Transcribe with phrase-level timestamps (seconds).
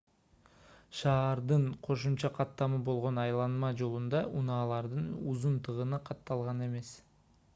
[0.99, 6.91] шаардын кошумча каттамы болгон айланма жолунда унаалардын узун тыгыны катталган эмес